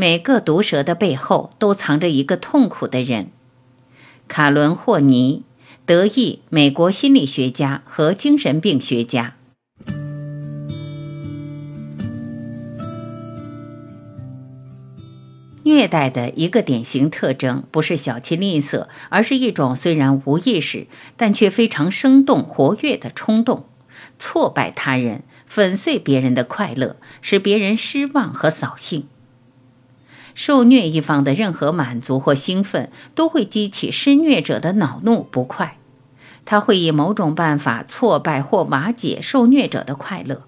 [0.00, 3.32] 每个毒蛇的背后都藏着一个痛苦的人。
[4.28, 5.42] 卡伦·霍尼，
[5.84, 9.34] 德裔美国心理学家和精神病学家。
[15.64, 20.86] 虐待的一个典型特征不是小气吝啬，而是一种虽然无意识，
[21.18, 23.66] 但却非常生动活跃的冲动，
[24.18, 29.06] 挫败他人，粉碎别人的快乐，使别人失望和扫兴。
[30.34, 35.76] 受虐一方的任何满足或兴奋，都会激起施虐者的恼怒不快。
[36.44, 40.44] 他会以某种办法挫败或瓦解受虐者的快乐，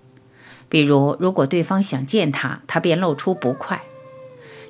[0.68, 3.82] 比如，如果对方想见他，他便露出不快。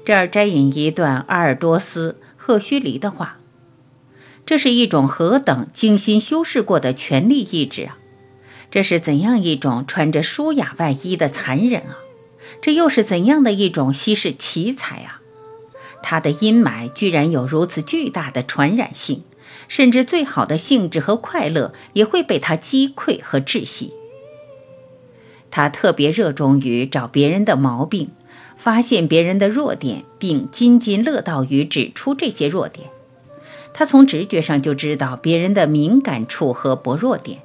[0.04, 3.38] 这儿摘引一段阿尔多斯·赫胥黎的话
[4.44, 7.98] ：“这是一种何等精心修饰过的权力意志啊！
[8.68, 11.96] 这是怎样一种穿着舒雅外衣的残忍啊！
[12.60, 15.20] 这又是怎样的一种稀世奇才啊！
[16.02, 19.22] 他的阴霾居然有如此巨大的传染性，
[19.68, 23.92] 甚至最好的兴致和快乐也会被他击溃和窒息。
[25.50, 28.10] 他特别热衷于找别人的毛病。”
[28.54, 32.88] 发现别人的弱点，并津津乐道于指出这些弱点。
[33.74, 37.40] 他从直觉上就知道别人的敏感处和薄弱点。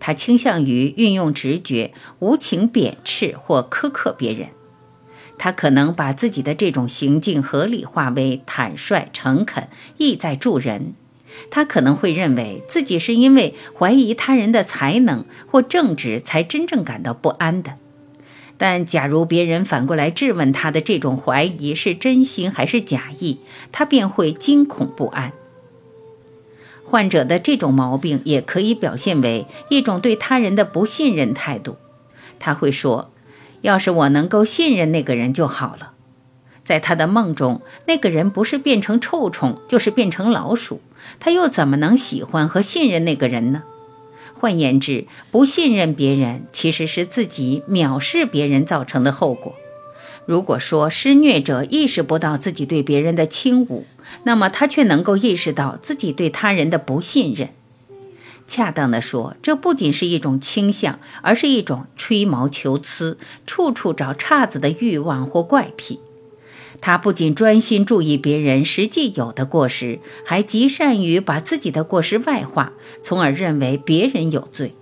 [0.00, 4.48] 他倾向于运用直觉，无情贬斥或苛刻别人。
[5.36, 10.94] 他可能把自己的这种行径合理化为坦率、诚恳、意在助人。
[11.50, 17.74] 他可能会认为自己是因为怀疑他人的才能或正直才真正感到不安的。
[18.56, 23.38] 但假如别人反过来质问他的这种怀疑是真心还是假意，
[23.70, 25.32] 他便会惊恐不安。
[26.90, 31.76] 患者的这种毛病也可以表现为一种对他人的不信任态度。
[32.38, 33.10] 他会说
[33.60, 35.92] ：“要是我能够信任那个人就好了。”
[36.64, 40.80] 在他的梦中，那个人不是变成臭虫，就是变成老鼠，
[41.20, 43.64] 他又怎么能喜欢和信任那个人呢？
[44.34, 49.54] 换言之，不信任别人其实是自己藐视别人造成的后果。
[50.28, 53.84] 如果说施虐者意识不到自己对别人的轻侮，
[54.24, 57.48] 那么他却能够意识到自己对他人的不信任。
[58.46, 63.16] 恰当的说，这不仅是一种倾向，而是一种吹毛求疵、
[63.46, 65.98] 处处找岔子的欲望或怪癖。
[66.82, 74.74] 他不仅专心注意别人实际有的过失，还极善于把自己的过失外化，从而认为别人有罪。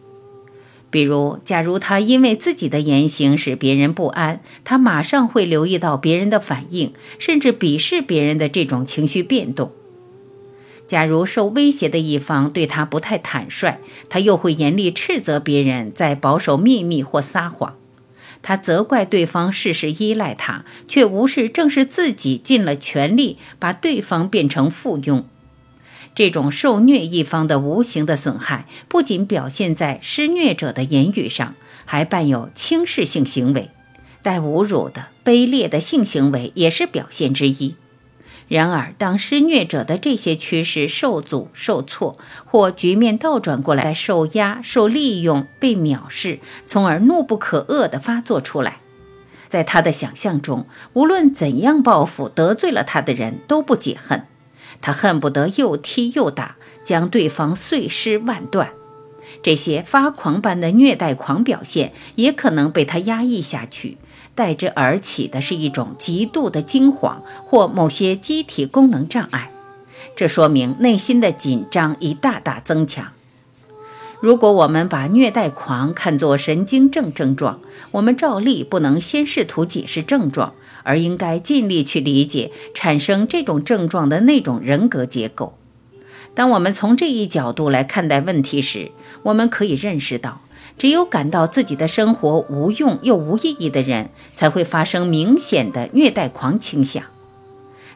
[0.97, 9.73] 比如，假如他因为自己的言行使别人不安，他马上会留意到别人的反应，甚至鄙视别人的这种情绪变动。
[10.89, 17.75] 假如受威胁的一方对他不太坦率，他又会严厉斥责别人在保守秘密或撒谎。
[18.41, 25.25] 他责怪对方事事依赖他，却无视正是自己尽了全力把对方变成附庸。
[26.16, 31.54] 这种受虐一方的无形的损害，不仅表现在施虐者的言语上，
[31.84, 33.71] 还伴有轻视性行为，
[34.22, 37.77] 带侮辱的卑劣的性行为也是表现之一。
[38.49, 42.16] 然而，当施虐者的这些趋势受阻、受挫，
[42.47, 48.78] 或局面倒转过来，受压、受利用、被藐视，从而怒不可遏地发作出来，
[49.48, 54.25] 在他的想象中，无论怎样报复得罪了他的人都不解恨，
[54.81, 58.70] 他恨不得又踢又打，将对方碎尸万段。
[59.42, 63.98] 这些发狂般的虐待狂表现，也可能被他压抑下去。
[64.34, 69.50] 代之而起的是一种极度的惊慌或某些机体功能障碍，
[70.15, 73.12] 这说明内心的紧张已大大增强。
[74.20, 77.60] 如果我们把虐待狂看作神经症症状，
[77.92, 80.54] 我们照例不能先试图解释症状，
[80.86, 85.58] 而应该尽力去理解产生这种症状的那种人格结构。
[86.34, 88.92] 当我们从这一角度来看待问题时，
[89.24, 90.41] 我们可以认识到。
[90.78, 97.03] 只有感到自己的生活无用又无意义的人，才会发生明显的虐待狂倾向。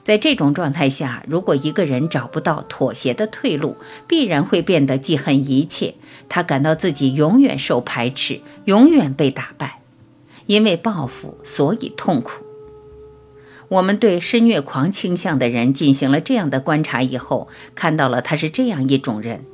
[0.03, 3.77] 在这种状态下，如果一个人找不到妥协的退路，
[4.09, 5.95] 必然会变得记恨一切。
[6.31, 9.81] 他感到自己永远受排斥，永远被打败。
[10.47, 12.50] 因为报复，所以痛苦。
[13.71, 17.47] 我们对施虐狂倾向的人进行了这样的观察以后，
[17.77, 19.45] 看到了他是这样一种人。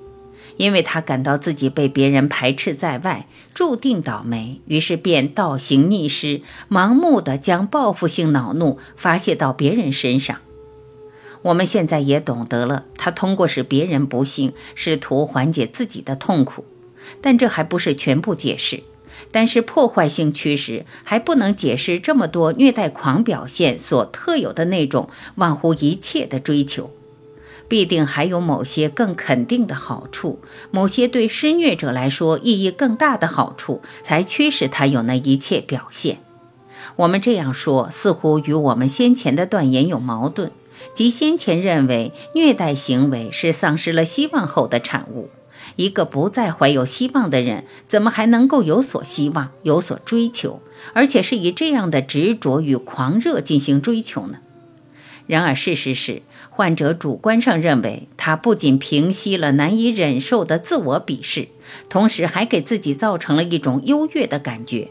[0.57, 6.41] 因为他感到自己被别人排斥在外，注定倒霉，于是便倒行逆施，
[6.71, 10.39] 盲目的将报复性恼怒发泄到别人身上。
[11.43, 16.65] 我们现在也懂得了，他通过使别人不幸，试图缓解自己的痛苦。
[17.21, 18.83] 但这还不是全部解释。
[19.31, 26.91] 但是破坏性驱使还不能解释这么多虐待狂表现所特有的那种忘乎一切的追求。
[27.69, 30.39] 必定还有某些更肯定的好处，
[30.71, 36.19] 某些对施虐者来说意义更大的好处，才驱使他有那一切表现。
[36.95, 40.53] 我们这样说，似乎与我们先前的断言有矛盾，
[40.95, 45.29] 即先前认为虐待行为是丧失了希望后的产物。
[45.75, 50.61] 一个不再怀有希望的人，怎么还能够有所希望、有所追求，
[50.95, 54.39] 而且是以这样的执着与狂热进行追求呢？
[55.27, 61.49] 然而，事实是，患者主观上认为，他不仅平息了难以忍受的自我鄙视，
[61.89, 64.89] 同时还给自己造成了一种优越的感觉。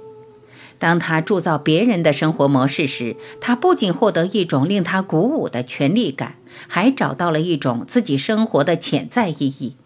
[0.77, 6.35] 当他铸造别人的生活模式时，他不仅获得一种令他鼓舞的权力感，
[6.67, 9.77] 还找到了一种自己生活的潜在意义。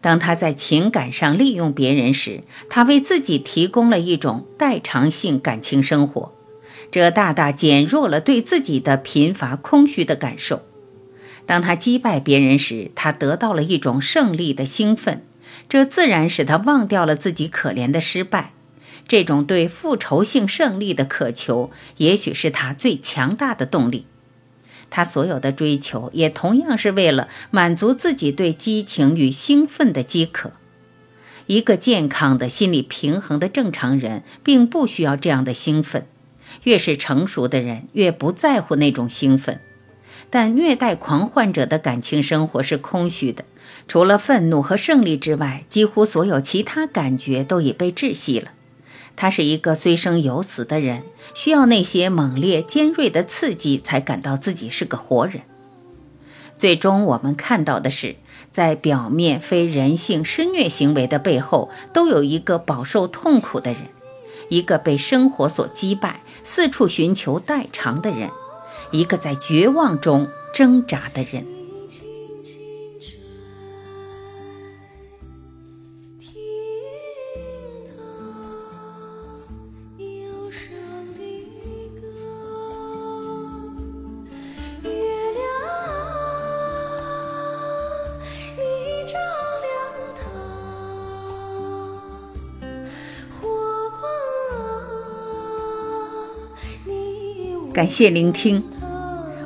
[0.00, 6.32] 当他在情感上利用别人时，他为自己提供了一种代偿性感情生活，
[6.90, 10.62] 这大大减弱了对自己的贫乏空虚的感受。
[11.46, 15.24] 当他击败别人时，他得到了一种胜利的兴奋，
[15.68, 18.52] 这自然使他忘掉了自己可怜的失败。
[19.08, 24.06] 这种对复仇性胜利的渴求，也许是他最强大的动力。
[24.90, 30.52] 他所有的追求，也同样是为了满足自己对激情与兴奋的饥渴。
[31.46, 36.06] 一个健康的心理平衡的正常人，并不需要这样的兴奋。
[36.64, 39.60] 越是成熟的人，越不在乎那种兴奋。
[40.28, 43.44] 但虐待狂患者的感情生活是空虚的，
[43.86, 48.50] 除了愤怒和胜利之外，几乎所有其他感觉都已被窒息了。
[49.16, 51.02] 他是一个虽生犹死的人，
[51.34, 55.40] 需要那些猛烈、尖锐的刺激，才感到自己是个活人。
[56.58, 58.16] 最终，我们看到的是，
[58.50, 63.82] 在表面非人性施虐行为的背后，都有一个饱受痛苦的人，
[64.50, 68.30] 一个被生活所击败、四处寻求代偿的人，
[68.90, 71.46] 一个在绝望中挣扎的人。
[97.76, 98.62] 感谢聆听，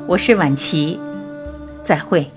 [0.07, 1.01] 我是晚琪，
[1.83, 2.31] 再会。